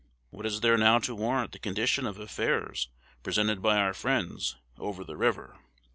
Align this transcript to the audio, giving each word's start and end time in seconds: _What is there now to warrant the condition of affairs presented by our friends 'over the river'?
_What 0.31 0.47
is 0.47 0.61
there 0.61 0.79
now 0.79 0.97
to 0.97 1.13
warrant 1.13 1.51
the 1.51 1.59
condition 1.59 2.07
of 2.07 2.17
affairs 2.17 2.89
presented 3.21 3.61
by 3.61 3.77
our 3.77 3.93
friends 3.93 4.55
'over 4.79 5.03
the 5.03 5.15
river'? 5.15 5.59